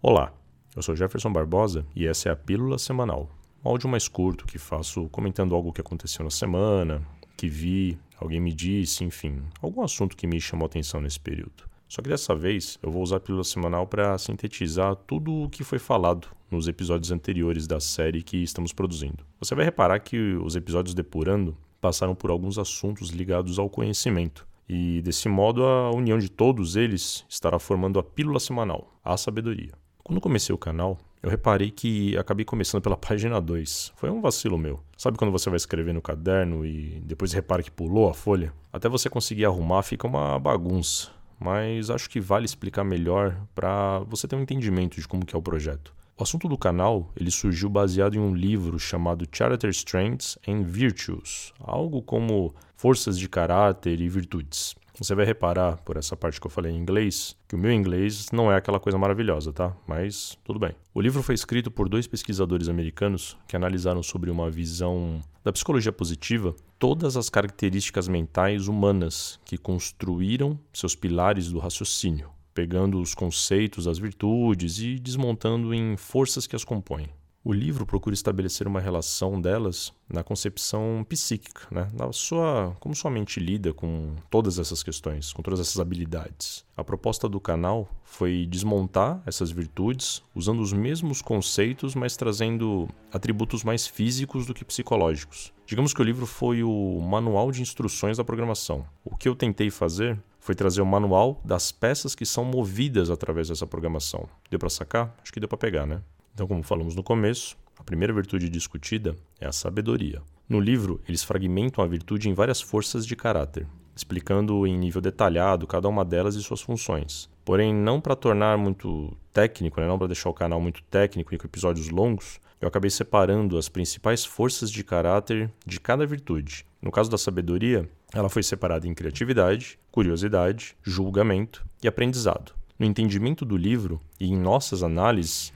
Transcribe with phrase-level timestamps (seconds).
[0.00, 0.32] Olá,
[0.76, 3.28] eu sou Jefferson Barbosa e essa é a Pílula Semanal,
[3.64, 7.04] um áudio mais curto que faço comentando algo que aconteceu na semana,
[7.36, 11.64] que vi, alguém me disse, enfim, algum assunto que me chamou atenção nesse período.
[11.88, 15.64] Só que dessa vez eu vou usar a Pílula Semanal para sintetizar tudo o que
[15.64, 19.26] foi falado nos episódios anteriores da série que estamos produzindo.
[19.40, 24.46] Você vai reparar que os episódios Depurando passaram por alguns assuntos ligados ao conhecimento.
[24.68, 29.72] E desse modo, a união de todos eles estará formando a Pílula Semanal, a Sabedoria.
[30.08, 33.92] Quando comecei o canal, eu reparei que acabei começando pela página 2.
[33.94, 34.80] Foi um vacilo meu.
[34.96, 38.50] Sabe quando você vai escrever no caderno e depois repara que pulou a folha?
[38.72, 41.10] Até você conseguir arrumar fica uma bagunça.
[41.38, 45.38] Mas acho que vale explicar melhor para você ter um entendimento de como que é
[45.38, 45.94] o projeto.
[46.16, 51.52] O assunto do canal ele surgiu baseado em um livro chamado Character Strengths and Virtues,
[51.60, 54.74] algo como forças de caráter e virtudes.
[54.98, 58.32] Você vai reparar, por essa parte que eu falei em inglês, que o meu inglês
[58.32, 59.72] não é aquela coisa maravilhosa, tá?
[59.86, 60.74] Mas tudo bem.
[60.92, 65.92] O livro foi escrito por dois pesquisadores americanos que analisaram sobre uma visão da psicologia
[65.92, 73.86] positiva todas as características mentais humanas que construíram seus pilares do raciocínio, pegando os conceitos,
[73.86, 77.08] as virtudes e desmontando em forças que as compõem.
[77.48, 81.88] O livro procura estabelecer uma relação delas na concepção psíquica, né?
[81.94, 86.62] na sua, como sua mente lida com todas essas questões, com todas essas habilidades.
[86.76, 93.64] A proposta do canal foi desmontar essas virtudes usando os mesmos conceitos, mas trazendo atributos
[93.64, 95.50] mais físicos do que psicológicos.
[95.64, 98.84] Digamos que o livro foi o manual de instruções da programação.
[99.02, 103.48] O que eu tentei fazer foi trazer o manual das peças que são movidas através
[103.48, 104.28] dessa programação.
[104.50, 105.16] Deu para sacar?
[105.22, 106.02] Acho que deu para pegar, né?
[106.38, 110.22] Então, como falamos no começo, a primeira virtude discutida é a sabedoria.
[110.48, 115.66] No livro, eles fragmentam a virtude em várias forças de caráter, explicando em nível detalhado
[115.66, 117.28] cada uma delas e suas funções.
[117.44, 119.88] Porém, não para tornar muito técnico, né?
[119.88, 123.68] não para deixar o canal muito técnico e com episódios longos, eu acabei separando as
[123.68, 126.64] principais forças de caráter de cada virtude.
[126.80, 132.54] No caso da sabedoria, ela foi separada em criatividade, curiosidade, julgamento e aprendizado.
[132.78, 135.52] No entendimento do livro e em nossas análises,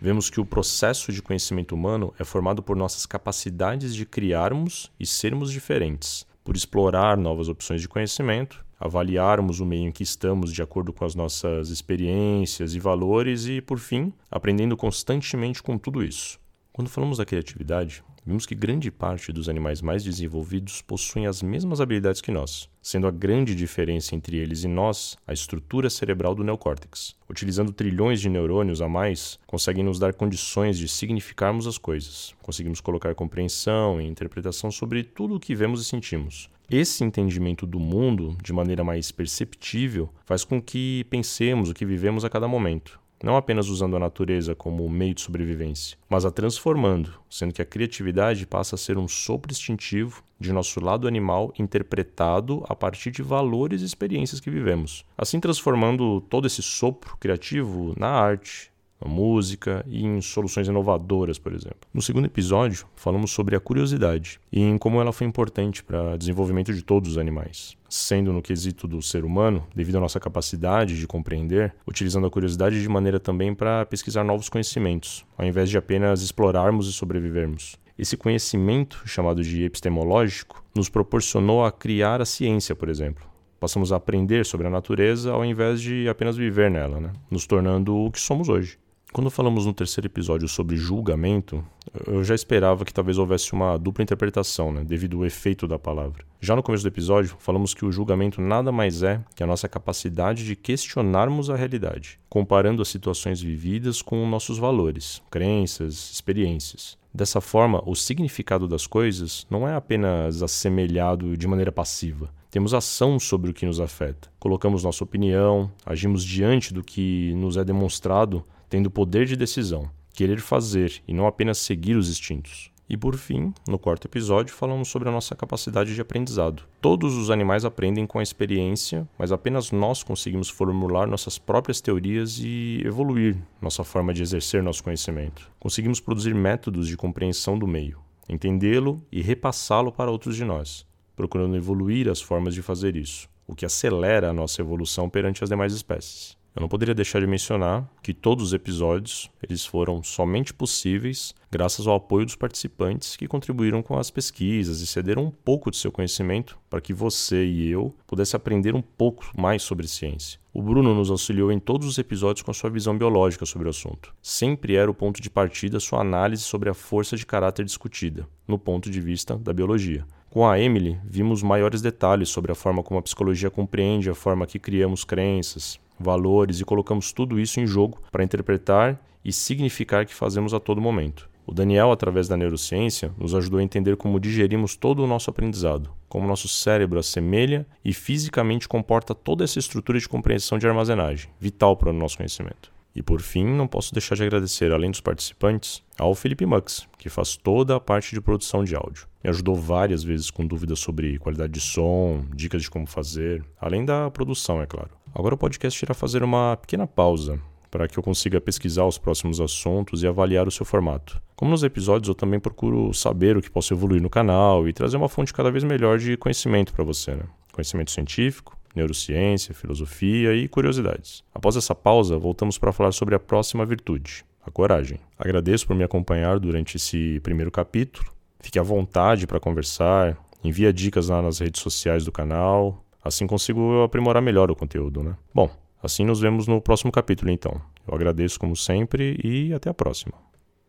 [0.00, 5.06] vemos que o processo de conhecimento humano é formado por nossas capacidades de criarmos e
[5.06, 10.62] sermos diferentes, por explorar novas opções de conhecimento, avaliarmos o meio em que estamos de
[10.62, 16.38] acordo com as nossas experiências e valores e, por fim, aprendendo constantemente com tudo isso.
[16.76, 21.80] Quando falamos da criatividade, vimos que grande parte dos animais mais desenvolvidos possuem as mesmas
[21.80, 26.44] habilidades que nós, sendo a grande diferença entre eles e nós a estrutura cerebral do
[26.44, 27.16] neocórtex.
[27.30, 32.34] Utilizando trilhões de neurônios a mais, conseguem nos dar condições de significarmos as coisas.
[32.42, 36.50] Conseguimos colocar compreensão e interpretação sobre tudo o que vemos e sentimos.
[36.68, 42.22] Esse entendimento do mundo, de maneira mais perceptível, faz com que pensemos o que vivemos
[42.22, 47.14] a cada momento, não apenas usando a natureza como meio de sobrevivência, mas a transformando,
[47.30, 52.64] sendo que a criatividade passa a ser um sopro instintivo de nosso lado animal interpretado
[52.68, 58.08] a partir de valores e experiências que vivemos, assim transformando todo esse sopro criativo na
[58.08, 61.80] arte, na música e em soluções inovadoras, por exemplo.
[61.92, 66.18] No segundo episódio, falamos sobre a curiosidade e em como ela foi importante para o
[66.18, 67.76] desenvolvimento de todos os animais.
[67.88, 72.80] Sendo no quesito do ser humano, devido à nossa capacidade de compreender, utilizando a curiosidade
[72.80, 77.76] de maneira também para pesquisar novos conhecimentos, ao invés de apenas explorarmos e sobrevivermos.
[77.98, 83.24] Esse conhecimento, chamado de epistemológico, nos proporcionou a criar a ciência, por exemplo,
[83.58, 87.12] passamos a aprender sobre a natureza ao invés de apenas viver nela, né?
[87.30, 88.78] nos tornando o que somos hoje.
[89.12, 91.64] Quando falamos no terceiro episódio sobre julgamento,
[92.06, 96.24] eu já esperava que talvez houvesse uma dupla interpretação, né, devido ao efeito da palavra.
[96.40, 99.68] Já no começo do episódio, falamos que o julgamento nada mais é que a nossa
[99.68, 106.98] capacidade de questionarmos a realidade, comparando as situações vividas com nossos valores, crenças, experiências.
[107.14, 112.28] Dessa forma, o significado das coisas não é apenas assemelhado de maneira passiva.
[112.50, 114.28] Temos ação sobre o que nos afeta.
[114.38, 120.40] Colocamos nossa opinião, agimos diante do que nos é demonstrado tendo poder de decisão, querer
[120.40, 122.70] fazer e não apenas seguir os instintos.
[122.88, 126.62] E por fim, no quarto episódio, falamos sobre a nossa capacidade de aprendizado.
[126.80, 132.38] Todos os animais aprendem com a experiência, mas apenas nós conseguimos formular nossas próprias teorias
[132.38, 135.50] e evoluir nossa forma de exercer nosso conhecimento.
[135.58, 137.98] Conseguimos produzir métodos de compreensão do meio,
[138.28, 140.86] entendê-lo e repassá-lo para outros de nós,
[141.16, 145.50] procurando evoluir as formas de fazer isso, o que acelera a nossa evolução perante as
[145.50, 146.36] demais espécies.
[146.56, 151.86] Eu não poderia deixar de mencionar que todos os episódios eles foram somente possíveis graças
[151.86, 155.92] ao apoio dos participantes que contribuíram com as pesquisas e cederam um pouco de seu
[155.92, 160.40] conhecimento para que você e eu pudesse aprender um pouco mais sobre ciência.
[160.50, 163.70] O Bruno nos auxiliou em todos os episódios com a sua visão biológica sobre o
[163.70, 164.14] assunto.
[164.22, 168.58] Sempre era o ponto de partida sua análise sobre a força de caráter discutida, no
[168.58, 170.06] ponto de vista da biologia.
[170.30, 174.46] Com a Emily, vimos maiores detalhes sobre a forma como a psicologia compreende a forma
[174.46, 180.14] que criamos crenças, valores e colocamos tudo isso em jogo para interpretar e significar que
[180.14, 181.28] fazemos a todo momento.
[181.46, 185.90] O Daniel, através da neurociência, nos ajudou a entender como digerimos todo o nosso aprendizado,
[186.08, 191.76] como nosso cérebro assemelha e fisicamente comporta toda essa estrutura de compreensão de armazenagem, vital
[191.76, 192.75] para o nosso conhecimento.
[192.96, 197.10] E por fim, não posso deixar de agradecer, além dos participantes, ao Felipe Mux, que
[197.10, 199.06] faz toda a parte de produção de áudio.
[199.22, 203.84] Me ajudou várias vezes com dúvidas sobre qualidade de som, dicas de como fazer, além
[203.84, 204.88] da produção, é claro.
[205.14, 207.38] Agora o podcast irá fazer uma pequena pausa
[207.70, 211.20] para que eu consiga pesquisar os próximos assuntos e avaliar o seu formato.
[211.34, 214.96] Como nos episódios, eu também procuro saber o que posso evoluir no canal e trazer
[214.96, 217.14] uma fonte cada vez melhor de conhecimento para você.
[217.14, 217.24] Né?
[217.52, 221.24] Conhecimento científico, neurociência, filosofia e curiosidades.
[221.34, 225.00] Após essa pausa, voltamos para falar sobre a próxima virtude, a coragem.
[225.18, 228.06] Agradeço por me acompanhar durante esse primeiro capítulo.
[228.40, 233.84] Fique à vontade para conversar, envia dicas lá nas redes sociais do canal, Assim consigo
[233.84, 235.16] aprimorar melhor o conteúdo, né?
[235.32, 235.48] Bom,
[235.80, 237.60] assim nos vemos no próximo capítulo então.
[237.86, 240.12] Eu agradeço como sempre e até a próxima.